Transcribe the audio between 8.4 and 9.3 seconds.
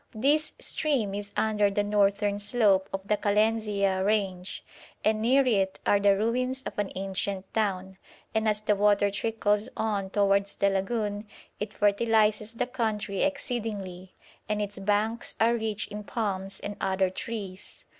as the water